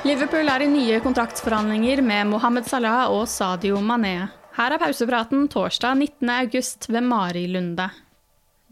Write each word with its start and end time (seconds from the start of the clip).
Liverpool 0.00 0.48
er 0.48 0.62
i 0.64 0.66
nye 0.72 0.96
kontraktsforhandlinger 1.04 2.00
med 2.00 2.30
Mohammed 2.30 2.64
Salah 2.64 3.10
og 3.12 3.26
Sadio 3.28 3.82
Mané. 3.84 4.30
Her 4.56 4.72
er 4.72 4.80
pausepraten 4.80 5.42
torsdag 5.52 5.98
19. 5.98 6.30
august 6.38 6.86
ved 6.88 7.04
Mari 7.04 7.42
Lunde. 7.52 7.90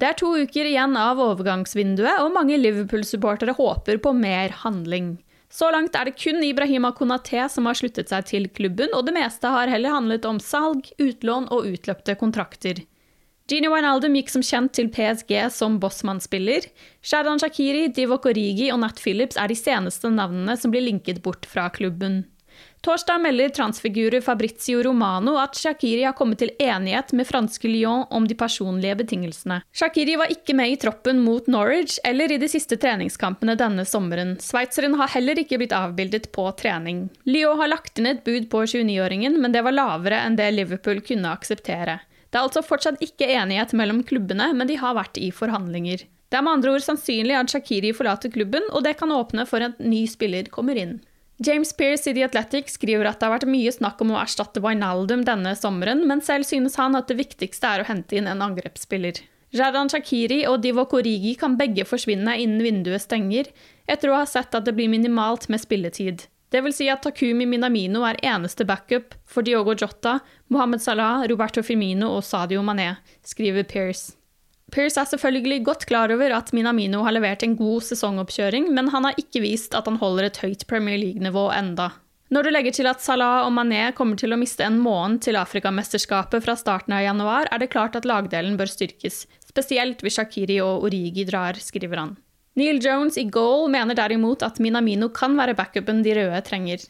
Det 0.01 0.09
er 0.09 0.17
to 0.17 0.31
uker 0.41 0.71
igjen 0.71 0.97
av 0.97 1.21
overgangsvinduet, 1.21 2.23
og 2.23 2.33
mange 2.33 2.56
Liverpool-supportere 2.56 3.53
håper 3.59 4.01
på 4.01 4.15
mer 4.17 4.56
handling. 4.62 5.19
Så 5.53 5.69
langt 5.75 6.01
er 6.01 6.09
det 6.09 6.17
kun 6.17 6.41
Ibrahima 6.45 6.95
Konaté 6.97 7.45
som 7.53 7.69
har 7.69 7.77
sluttet 7.77 8.09
seg 8.09 8.25
til 8.33 8.49
klubben, 8.49 8.89
og 8.97 9.05
det 9.05 9.19
meste 9.19 9.53
har 9.53 9.69
heller 9.69 9.99
handlet 9.99 10.25
om 10.25 10.41
salg, 10.41 10.89
utlån 10.97 11.51
og 11.53 11.69
utløpte 11.75 12.17
kontrakter. 12.17 12.81
Gini 13.49 13.69
Wijnaldum 13.73 14.13
gikk 14.13 14.29
som 14.29 14.43
kjent 14.45 14.75
til 14.77 14.91
PSG 14.93 15.31
som 15.49 15.79
bossmannsspiller. 15.81 16.67
Shadan 17.01 17.41
Shakiri, 17.41 17.87
Divock 17.97 18.27
Origi 18.29 18.67
og 18.75 18.83
Nat 18.83 18.99
Phillips 19.01 19.39
er 19.41 19.49
de 19.49 19.57
seneste 19.57 20.11
navnene 20.13 20.53
som 20.61 20.75
blir 20.75 20.85
linket 20.85 21.23
bort 21.25 21.49
fra 21.49 21.71
klubben. 21.73 22.27
Torsdag 22.85 23.23
melder 23.25 23.49
transfigurer 23.57 24.21
Fabrizio 24.21 24.83
Romano 24.85 25.39
at 25.41 25.57
Shakiri 25.57 26.05
har 26.05 26.12
kommet 26.19 26.43
til 26.43 26.53
enighet 26.61 27.15
med 27.17 27.27
franske 27.27 27.71
Lyon 27.72 28.05
om 28.15 28.27
de 28.28 28.37
personlige 28.37 28.99
betingelsene. 29.00 29.62
Shakiri 29.72 30.19
var 30.21 30.34
ikke 30.34 30.53
med 30.59 30.75
i 30.75 30.77
troppen 30.83 31.22
mot 31.25 31.49
Norwich 31.49 31.97
eller 32.05 32.34
i 32.34 32.39
de 32.39 32.51
siste 32.53 32.77
treningskampene 32.77 33.56
denne 33.56 33.87
sommeren. 33.89 34.37
Sveitseren 34.45 34.99
har 35.01 35.09
heller 35.15 35.41
ikke 35.41 35.56
blitt 35.62 35.72
avbildet 35.72 36.28
på 36.37 36.45
trening. 36.61 37.06
Lyon 37.25 37.56
har 37.65 37.72
lagt 37.72 37.97
inn 37.97 38.12
et 38.12 38.22
bud 38.28 38.51
på 38.53 38.67
29-åringen, 38.69 39.41
men 39.41 39.56
det 39.56 39.65
var 39.65 39.75
lavere 39.75 40.21
enn 40.27 40.37
det 40.37 40.53
Liverpool 40.53 41.01
kunne 41.01 41.33
akseptere. 41.33 41.99
Det 42.28 42.39
er 42.39 42.44
altså 42.44 42.62
fortsatt 42.65 43.03
ikke 43.05 43.28
enighet 43.33 43.72
mellom 43.77 44.03
klubbene, 44.06 44.50
men 44.55 44.69
de 44.69 44.77
har 44.81 44.97
vært 44.99 45.16
i 45.21 45.31
forhandlinger. 45.33 46.05
Det 46.28 46.37
er 46.37 46.44
med 46.44 46.59
andre 46.59 46.75
ord 46.77 46.84
sannsynlig 46.84 47.37
at 47.39 47.53
Shakiri 47.55 47.94
forlater 47.97 48.33
klubben, 48.33 48.66
og 48.77 48.84
det 48.84 48.99
kan 49.00 49.15
åpne 49.15 49.47
for 49.49 49.65
at 49.65 49.78
en 49.81 49.89
ny 49.93 50.03
spiller 50.11 50.50
kommer 50.53 50.77
inn. 50.77 50.99
James 51.41 51.71
Pearce 51.72 52.11
i 52.11 52.15
The 52.16 52.27
Athletic 52.27 52.72
skriver 52.75 53.06
at 53.06 53.21
det 53.21 53.28
har 53.28 53.37
vært 53.37 53.49
mye 53.49 53.72
snakk 53.72 54.00
om 54.03 54.11
å 54.12 54.21
erstatte 54.21 54.61
Wijnaldum 54.61 55.22
denne 55.25 55.55
sommeren, 55.56 56.03
men 56.11 56.21
selv 56.25 56.49
synes 56.49 56.77
han 56.81 56.99
at 56.99 57.09
det 57.09 57.21
viktigste 57.21 57.71
er 57.71 57.84
å 57.84 57.89
hente 57.89 58.19
inn 58.19 58.27
en 58.28 58.43
angrepsspiller. 58.45 59.22
Jadan 59.55 59.89
Shakiri 59.89 60.43
og 60.50 60.59
Divok 60.60 60.99
Origi 60.99 61.33
kan 61.39 61.55
begge 61.56 61.87
forsvinne 61.89 62.34
innen 62.43 62.60
vinduet 62.60 63.06
stenger, 63.06 63.49
etter 63.89 64.10
å 64.10 64.19
ha 64.19 64.27
sett 64.28 64.53
at 64.53 64.66
det 64.66 64.75
blir 64.77 64.91
minimalt 64.93 65.47
med 65.49 65.62
spilletid. 65.62 66.27
Det 66.48 66.62
vil 66.64 66.72
si 66.72 66.86
at 66.88 67.03
Takumi 67.04 67.44
Minamino 67.44 68.04
er 68.09 68.20
eneste 68.25 68.64
backup 68.69 69.14
for 69.28 69.44
Diogo 69.44 69.75
Jota, 69.76 70.19
Mohammed 70.48 70.81
Salah, 70.81 71.26
Roberto 71.28 71.62
Firmino 71.62 72.14
og 72.16 72.25
Sadio 72.25 72.62
Mané, 72.64 72.94
skriver 73.20 73.69
Pearce. 73.69 74.14
Pearce 74.72 75.00
er 75.00 75.09
selvfølgelig 75.09 75.62
godt 75.64 75.86
klar 75.88 76.12
over 76.12 76.32
at 76.36 76.53
Minamino 76.53 77.03
har 77.04 77.14
levert 77.16 77.44
en 77.44 77.56
god 77.56 77.84
sesongoppkjøring, 77.86 78.69
men 78.72 78.88
han 78.92 79.04
har 79.04 79.16
ikke 79.20 79.41
vist 79.44 79.76
at 79.76 79.88
han 79.88 79.97
holder 80.00 80.28
et 80.28 80.41
høyt 80.44 80.66
Premier 80.69 81.00
League-nivå 81.00 81.48
enda. 81.56 81.91
Når 82.28 82.44
du 82.44 82.50
legger 82.53 82.75
til 82.76 82.88
at 82.91 83.00
Salah 83.00 83.47
og 83.47 83.53
Mané 83.56 83.86
kommer 83.97 84.16
til 84.20 84.34
å 84.36 84.41
miste 84.41 84.65
en 84.65 84.76
måned 84.84 85.22
til 85.25 85.38
Afrikamesterskapet 85.41 86.44
fra 86.44 86.56
starten 86.60 86.92
av 86.92 87.04
januar, 87.06 87.48
er 87.48 87.62
det 87.62 87.70
klart 87.72 87.97
at 87.97 88.09
lagdelen 88.09 88.59
bør 88.60 88.69
styrkes, 88.69 89.22
spesielt 89.48 90.04
hvis 90.04 90.20
Shakiri 90.20 90.59
og 90.65 90.84
Origi 90.88 91.25
drar, 91.28 91.56
skriver 91.56 92.04
han. 92.04 92.16
Neil 92.59 92.81
Jones 92.83 93.19
i 93.21 93.29
goal 93.31 93.69
mener 93.71 93.95
derimot 93.95 94.43
at 94.43 94.57
Minamino 94.59 95.13
kan 95.15 95.37
være 95.39 95.55
backupen 95.59 96.01
de 96.03 96.17
røde 96.19 96.41
trenger. 96.47 96.83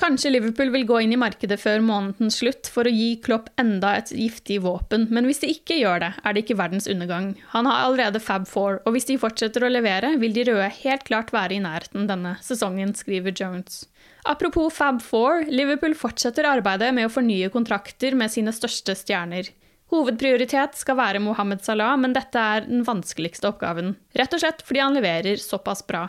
Kanskje 0.00 0.30
Liverpool 0.32 0.70
vil 0.72 0.86
gå 0.88 0.96
inn 1.04 1.12
i 1.14 1.18
markedet 1.20 1.58
før 1.60 1.82
månedens 1.84 2.38
slutt 2.40 2.66
for 2.72 2.88
å 2.88 2.92
gi 2.92 3.20
Klopp 3.22 3.50
enda 3.60 3.92
et 3.98 4.08
giftig 4.16 4.56
våpen, 4.64 5.04
men 5.14 5.28
hvis 5.28 5.42
de 5.42 5.50
ikke 5.52 5.76
gjør 5.78 6.02
det, 6.02 6.10
er 6.22 6.34
det 6.34 6.42
ikke 6.42 6.56
verdens 6.58 6.88
undergang. 6.90 7.28
Han 7.52 7.68
har 7.70 7.84
allerede 7.84 8.22
Fab 8.22 8.48
Four, 8.50 8.80
og 8.82 8.96
hvis 8.96 9.06
de 9.10 9.18
fortsetter 9.22 9.62
å 9.62 9.70
levere, 9.70 10.14
vil 10.22 10.34
de 10.34 10.46
røde 10.48 10.70
helt 10.80 11.06
klart 11.06 11.30
være 11.34 11.58
i 11.58 11.62
nærheten 11.62 12.08
denne 12.10 12.34
sesongen, 12.42 12.96
skriver 12.98 13.36
Jones. 13.36 13.84
Apropos 14.26 14.74
Fab 14.74 15.02
Four, 15.04 15.44
Liverpool 15.50 15.94
fortsetter 15.98 16.48
arbeidet 16.50 16.90
med 16.96 17.06
å 17.06 17.12
fornye 17.12 17.52
kontrakter 17.54 18.16
med 18.18 18.32
sine 18.32 18.54
største 18.54 18.96
stjerner. 18.98 19.52
Hovedprioritet 19.92 20.78
skal 20.80 20.96
være 20.96 21.20
Mohammed 21.20 21.60
Salah, 21.64 21.98
men 22.00 22.14
dette 22.16 22.40
er 22.40 22.64
den 22.64 22.80
vanskeligste 22.86 23.50
oppgaven. 23.50 23.92
Rett 24.16 24.32
og 24.32 24.40
slett 24.40 24.62
fordi 24.64 24.80
han 24.80 24.96
leverer 24.96 25.40
såpass 25.40 25.84
bra. 25.86 26.06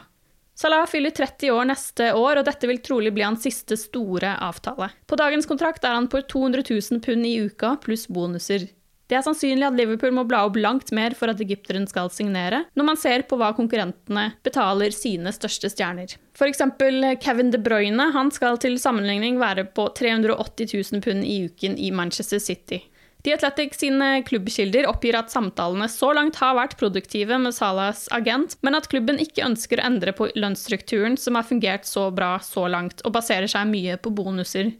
Salah 0.55 0.85
fyller 0.87 1.11
30 1.11 1.51
år 1.51 1.65
neste 1.67 2.11
år, 2.13 2.39
og 2.39 2.45
dette 2.47 2.69
vil 2.69 2.79
trolig 2.85 3.11
bli 3.15 3.25
hans 3.25 3.43
siste 3.43 3.75
store 3.79 4.37
avtale. 4.45 4.91
På 5.09 5.17
dagens 5.19 5.49
kontrakt 5.49 5.83
er 5.83 5.97
han 5.97 6.07
på 6.07 6.21
200 6.21 6.63
000 6.69 7.03
pund 7.03 7.27
i 7.27 7.35
uka 7.43 7.73
pluss 7.83 8.05
bonuser. 8.07 8.69
Det 9.11 9.17
er 9.17 9.25
sannsynlig 9.25 9.65
at 9.67 9.75
Liverpool 9.75 10.13
må 10.15 10.23
bla 10.29 10.45
opp 10.47 10.55
langt 10.55 10.93
mer 10.95 11.13
for 11.17 11.29
at 11.29 11.41
egypteren 11.43 11.83
skal 11.89 12.07
signere, 12.13 12.63
når 12.77 12.87
man 12.87 12.99
ser 13.01 13.25
på 13.27 13.35
hva 13.37 13.51
konkurrentene 13.57 14.29
betaler 14.45 14.95
sine 14.95 15.33
største 15.35 15.69
stjerner. 15.73 16.15
F.eks. 16.37 16.63
Kevin 17.21 17.51
De 17.51 17.59
Bruyne 17.61 18.07
han 18.15 18.31
skal 18.33 18.61
til 18.63 18.79
sammenligning 18.81 19.41
være 19.41 19.67
på 19.75 19.89
380 19.99 20.71
000 20.95 21.03
pund 21.03 21.27
i 21.27 21.43
uken 21.49 21.75
i 21.75 21.91
Manchester 21.91 22.39
City. 22.39 22.79
The 23.23 23.33
Athletic 23.33 23.77
sine 23.79 24.23
klubbkilder 24.27 24.83
oppgir 24.89 25.15
at 25.15 25.31
samtalene 25.31 25.87
så 25.87 26.09
langt 26.11 26.35
har 26.43 26.57
vært 26.57 26.75
produktive 26.79 27.37
med 27.39 27.55
Salas 27.55 28.09
agent, 28.11 28.57
men 28.59 28.75
at 28.75 28.89
klubben 28.91 29.21
ikke 29.23 29.45
ønsker 29.45 29.79
å 29.79 29.85
endre 29.87 30.11
på 30.17 30.27
lønnsstrukturen 30.35 31.15
som 31.15 31.39
har 31.39 31.47
fungert 31.47 31.87
så 31.87 32.09
bra 32.11 32.35
så 32.43 32.67
langt, 32.67 32.99
og 33.07 33.15
baserer 33.15 33.47
seg 33.47 33.69
mye 33.71 33.95
på 33.95 34.11
bonuser. 34.11 34.73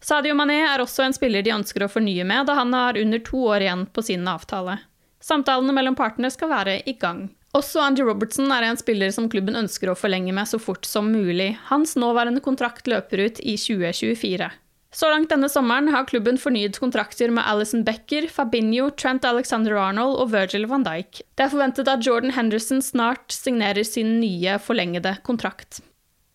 Sadio 0.00 0.36
Mané 0.38 0.60
er 0.68 0.80
også 0.80 1.02
en 1.04 1.16
spiller 1.18 1.42
de 1.42 1.52
ønsker 1.56 1.82
å 1.82 1.90
fornye 1.90 2.24
med, 2.24 2.46
da 2.46 2.60
han 2.60 2.70
har 2.78 3.00
under 3.00 3.20
to 3.26 3.42
år 3.50 3.66
igjen 3.66 3.84
på 3.90 4.06
sin 4.06 4.30
avtale. 4.30 4.78
Samtalene 5.20 5.74
mellom 5.74 5.98
partene 5.98 6.30
skal 6.30 6.54
være 6.54 6.78
i 6.86 6.94
gang. 6.94 7.26
Også 7.58 7.82
Andy 7.82 8.06
Robertson 8.06 8.54
er 8.54 8.68
en 8.68 8.78
spiller 8.78 9.10
som 9.10 9.26
klubben 9.28 9.58
ønsker 9.58 9.90
å 9.90 9.98
forlenge 9.98 10.32
med 10.32 10.46
så 10.46 10.62
fort 10.62 10.86
som 10.86 11.10
mulig. 11.10 11.56
Hans 11.66 11.98
nåværende 11.98 12.40
kontrakt 12.40 12.86
løper 12.86 13.26
ut 13.26 13.42
i 13.42 13.58
2024. 13.58 14.46
Så 14.90 15.06
langt 15.06 15.30
denne 15.30 15.46
sommeren 15.50 15.88
har 15.94 16.08
klubben 16.10 16.38
fornyet 16.40 16.80
kontrakter 16.82 17.30
med 17.30 17.46
Alison 17.46 17.84
Becker, 17.86 18.26
Fabinho, 18.26 18.88
Trent 18.90 19.24
Alexander-Arnold 19.24 20.18
og 20.18 20.32
Virgil 20.32 20.66
van 20.70 20.82
Dijk. 20.86 21.22
Det 21.38 21.46
er 21.46 21.52
forventet 21.52 21.90
at 21.92 22.02
Jordan 22.06 22.34
Henderson 22.34 22.82
snart 22.82 23.30
signerer 23.30 23.86
sin 23.86 24.18
nye 24.18 24.58
forlengede 24.58 25.14
kontrakt. 25.22 25.78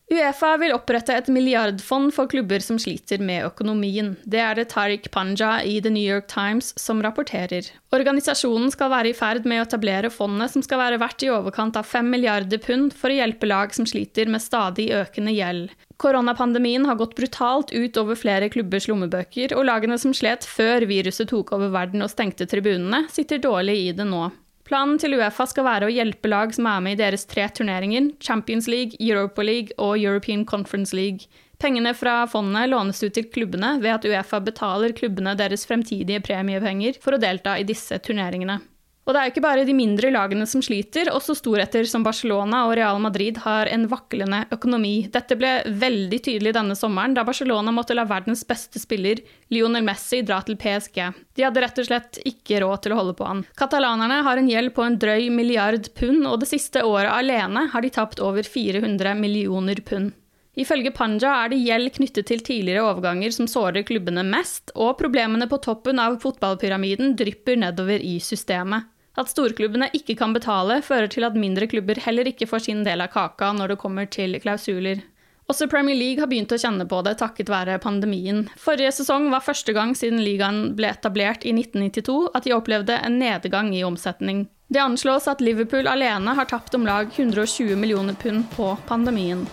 Uefa 0.06 0.52
vil 0.62 0.74
opprette 0.76 1.16
et 1.18 1.30
milliardfond 1.34 2.12
for 2.14 2.30
klubber 2.30 2.62
som 2.62 2.78
sliter 2.78 3.18
med 3.26 3.48
økonomien. 3.48 4.12
Det 4.22 4.38
er 4.38 4.60
det 4.60 4.68
Tariq 4.70 5.08
Panja 5.10 5.56
i 5.66 5.80
The 5.82 5.90
New 5.90 6.06
York 6.06 6.28
Times 6.30 6.76
som 6.78 7.02
rapporterer. 7.02 7.72
Organisasjonen 7.90 8.70
skal 8.70 8.92
være 8.94 9.10
i 9.10 9.16
ferd 9.18 9.50
med 9.50 9.64
å 9.64 9.66
etablere 9.66 10.14
fondet, 10.14 10.54
som 10.54 10.62
skal 10.62 10.84
være 10.84 11.02
verdt 11.02 11.26
i 11.26 11.32
overkant 11.34 11.82
av 11.82 11.90
5 11.90 12.14
milliarder 12.14 12.62
pund 12.62 12.94
for 12.94 13.10
å 13.10 13.18
hjelpe 13.18 13.50
lag 13.50 13.74
som 13.74 13.90
sliter 13.90 14.30
med 14.30 14.46
stadig 14.46 14.92
økende 14.94 15.34
gjeld. 15.34 15.74
Koronapandemien 15.98 16.86
har 16.86 17.02
gått 17.02 17.18
brutalt 17.18 17.74
ut 17.74 17.98
over 17.98 18.20
flere 18.20 18.52
klubbers 18.54 18.86
lommebøker, 18.92 19.58
og 19.58 19.66
lagene 19.66 19.98
som 19.98 20.14
slet 20.14 20.46
før 20.46 20.86
viruset 20.86 21.34
tok 21.34 21.56
over 21.58 21.74
verden 21.74 22.06
og 22.06 22.14
stengte 22.14 22.46
tribunene, 22.46 23.08
sitter 23.10 23.42
dårlig 23.42 23.80
i 23.88 23.94
det 23.98 24.06
nå. 24.06 24.28
Planen 24.66 24.98
til 24.98 25.14
Uefa 25.14 25.46
skal 25.46 25.68
være 25.68 25.88
å 25.88 25.94
hjelpe 25.94 26.30
lag 26.32 26.54
som 26.56 26.66
er 26.66 26.82
med 26.82 26.96
i 26.96 27.02
deres 27.04 27.28
tre 27.30 27.46
turneringer, 27.54 28.10
Champions 28.18 28.66
League, 28.72 28.98
Europa 28.98 29.46
League 29.46 29.76
og 29.78 30.00
European 30.02 30.42
Conference 30.50 30.96
League. 30.98 31.30
Pengene 31.62 31.94
fra 31.96 32.24
fondet 32.28 32.72
lånes 32.72 33.04
ut 33.04 33.14
til 33.14 33.30
klubbene 33.30 33.76
ved 33.84 33.94
at 33.94 34.08
Uefa 34.10 34.42
betaler 34.44 34.96
klubbene 34.98 35.36
deres 35.38 35.68
fremtidige 35.70 36.24
premiepenger 36.26 36.98
for 37.02 37.16
å 37.16 37.22
delta 37.22 37.60
i 37.62 37.68
disse 37.68 38.02
turneringene. 38.02 38.58
Og 39.06 39.14
det 39.14 39.20
er 39.20 39.28
jo 39.28 39.32
ikke 39.36 39.44
bare 39.46 39.66
de 39.68 39.74
mindre 39.78 40.10
lagene 40.10 40.48
som 40.50 40.64
sliter, 40.66 41.12
også 41.14 41.36
storheter 41.38 41.86
som 41.86 42.02
Barcelona 42.06 42.64
og 42.66 42.72
Real 42.80 42.98
Madrid 43.02 43.38
har 43.44 43.70
en 43.70 43.84
vaklende 43.92 44.40
økonomi. 44.56 44.96
Dette 45.14 45.38
ble 45.38 45.52
veldig 45.78 46.20
tydelig 46.26 46.56
denne 46.58 46.74
sommeren, 46.78 47.14
da 47.14 47.22
Barcelona 47.28 47.70
måtte 47.76 47.94
la 47.94 48.08
verdens 48.10 48.42
beste 48.50 48.82
spiller, 48.82 49.22
Lionel 49.54 49.86
Messi, 49.86 50.24
dra 50.26 50.40
til 50.42 50.58
PSG. 50.58 50.98
De 51.38 51.46
hadde 51.46 51.62
rett 51.62 51.84
og 51.84 51.90
slett 51.92 52.20
ikke 52.26 52.64
råd 52.66 52.82
til 52.82 52.96
å 52.96 53.00
holde 53.04 53.14
på 53.20 53.30
han. 53.30 53.46
Katalanerne 53.62 54.24
har 54.26 54.42
en 54.42 54.50
gjeld 54.50 54.74
på 54.74 54.88
en 54.88 54.98
drøy 54.98 55.30
milliard 55.30 55.92
pund, 55.94 56.26
og 56.26 56.42
det 56.42 56.50
siste 56.50 56.82
året 56.82 57.14
alene 57.14 57.68
har 57.76 57.86
de 57.86 57.94
tapt 57.94 58.24
over 58.26 58.42
400 58.42 59.14
millioner 59.22 59.86
pund. 59.86 60.16
Ifølge 60.58 60.90
Panja 60.96 61.36
er 61.44 61.52
det 61.52 61.62
gjeld 61.62 61.94
knyttet 61.98 62.30
til 62.32 62.42
tidligere 62.42 62.88
overganger 62.88 63.34
som 63.36 63.46
sårer 63.52 63.86
klubbene 63.86 64.24
mest, 64.26 64.74
og 64.74 64.96
problemene 64.98 65.46
på 65.52 65.62
toppen 65.62 66.02
av 66.02 66.18
fotballpyramiden 66.24 67.14
drypper 67.20 67.60
nedover 67.60 68.02
i 68.02 68.18
systemet. 68.24 68.88
At 69.16 69.32
storklubbene 69.32 69.88
ikke 69.96 70.18
kan 70.20 70.34
betale, 70.36 70.82
fører 70.84 71.08
til 71.12 71.24
at 71.28 71.38
mindre 71.40 71.68
klubber 71.72 72.00
heller 72.04 72.28
ikke 72.28 72.48
får 72.50 72.66
sin 72.68 72.84
del 72.88 73.04
av 73.04 73.14
kaka 73.14 73.54
når 73.56 73.74
det 73.74 73.82
kommer 73.82 74.10
til 74.12 74.36
klausuler. 74.44 75.04
Også 75.46 75.68
Premier 75.70 75.96
League 75.96 76.22
har 76.24 76.28
begynt 76.28 76.52
å 76.56 76.58
kjenne 76.58 76.88
på 76.90 77.04
det 77.06 77.20
takket 77.20 77.52
være 77.54 77.78
pandemien. 77.84 78.48
Forrige 78.58 78.96
sesong 78.98 79.30
var 79.30 79.46
første 79.46 79.76
gang 79.78 79.94
siden 79.96 80.24
ligaen 80.26 80.74
ble 80.78 80.90
etablert 80.90 81.46
i 81.46 81.54
1992 81.54 82.18
at 82.34 82.48
de 82.48 82.56
opplevde 82.56 82.98
en 82.98 83.20
nedgang 83.22 83.70
i 83.78 83.84
omsetning. 83.86 84.48
Det 84.68 84.82
anslås 84.82 85.30
at 85.30 85.44
Liverpool 85.46 85.88
alene 85.88 86.34
har 86.34 86.50
tapt 86.50 86.74
om 86.74 86.88
lag 86.90 87.14
120 87.14 87.78
millioner 87.78 88.18
pund 88.18 88.50
på 88.58 88.74
pandemien. 88.90 89.46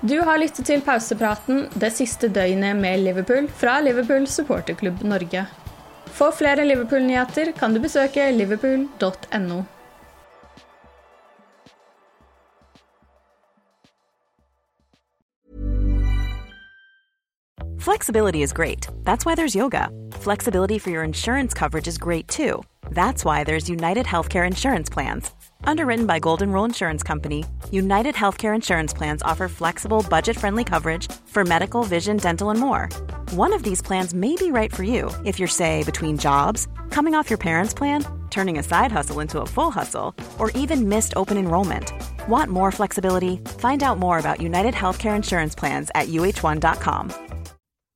Du 0.00 0.20
har 0.24 0.38
lyttet 0.40 0.64
til 0.70 0.80
pausepraten 0.80 1.66
det 1.74 1.90
siste 1.92 2.30
døgnet 2.32 2.78
med 2.78 3.02
Liverpool 3.02 3.50
fra 3.52 3.80
Liverpool 3.84 4.30
supporterklubb 4.30 5.02
Norge. 5.04 5.44
For 6.12 6.32
flere 6.32 6.64
Liverpool-nyheter 6.64 7.52
kan 7.58 7.74
du 7.74 7.80
besøke 7.80 8.30
liverpool.no. 8.32 9.64
Flexibility 17.78 18.42
is 18.42 18.52
great. 18.52 18.86
That's 19.04 19.24
why 19.24 19.34
there's 19.34 19.54
yoga. 19.54 19.88
Flexibility 20.12 20.78
for 20.78 20.90
your 20.90 21.02
insurance 21.02 21.54
coverage 21.54 21.88
is 21.88 21.96
great 21.96 22.28
too. 22.28 22.62
That's 22.90 23.24
why 23.24 23.42
there's 23.42 23.70
United 23.70 24.04
Healthcare 24.04 24.46
Insurance 24.46 24.90
Plans. 24.90 25.30
Underwritten 25.64 26.06
by 26.06 26.18
Golden 26.18 26.52
Rule 26.52 26.66
Insurance 26.66 27.02
Company, 27.02 27.44
United 27.70 28.14
Healthcare 28.14 28.54
Insurance 28.54 28.92
Plans 28.92 29.22
offer 29.22 29.48
flexible, 29.48 30.04
budget 30.08 30.36
friendly 30.36 30.64
coverage 30.64 31.10
for 31.26 31.42
medical, 31.42 31.82
vision, 31.82 32.18
dental, 32.18 32.50
and 32.50 32.60
more. 32.60 32.88
One 33.30 33.52
of 33.52 33.62
these 33.62 33.80
plans 33.80 34.12
may 34.12 34.34
be 34.34 34.50
right 34.50 34.74
for 34.74 34.82
you 34.82 35.08
if 35.24 35.38
you're, 35.38 35.46
say, 35.46 35.84
between 35.84 36.18
jobs, 36.18 36.66
coming 36.90 37.14
off 37.14 37.30
your 37.30 37.38
parents' 37.38 37.72
plan, 37.72 38.04
turning 38.28 38.58
a 38.58 38.62
side 38.64 38.90
hustle 38.90 39.20
into 39.20 39.40
a 39.40 39.46
full 39.46 39.70
hustle, 39.70 40.16
or 40.40 40.50
even 40.56 40.88
missed 40.88 41.12
open 41.14 41.36
enrollment. 41.36 41.92
Want 42.26 42.50
more 42.50 42.72
flexibility? 42.72 43.36
Find 43.58 43.84
out 43.84 44.00
more 44.00 44.18
about 44.18 44.40
United 44.40 44.74
Healthcare 44.74 45.14
Insurance 45.14 45.54
Plans 45.54 45.92
at 45.94 46.08
uh1.com. 46.08 47.12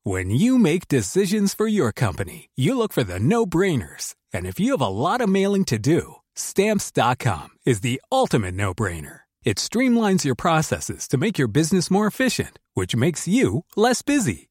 When 0.04 0.30
you 0.30 0.56
make 0.56 0.86
decisions 0.86 1.52
for 1.52 1.66
your 1.66 1.90
company, 1.90 2.50
you 2.54 2.78
look 2.78 2.92
for 2.92 3.02
the 3.02 3.18
no 3.18 3.44
brainers. 3.44 4.14
And 4.32 4.46
if 4.46 4.60
you 4.60 4.70
have 4.70 4.80
a 4.80 4.86
lot 4.86 5.20
of 5.20 5.28
mailing 5.28 5.64
to 5.64 5.80
do, 5.80 6.14
stamps.com 6.36 7.48
is 7.66 7.80
the 7.80 8.00
ultimate 8.12 8.54
no 8.54 8.72
brainer. 8.72 9.22
It 9.42 9.56
streamlines 9.56 10.24
your 10.24 10.36
processes 10.36 11.08
to 11.08 11.18
make 11.18 11.38
your 11.38 11.48
business 11.48 11.90
more 11.90 12.06
efficient, 12.06 12.60
which 12.74 12.94
makes 12.94 13.26
you 13.26 13.64
less 13.74 14.00
busy. 14.02 14.50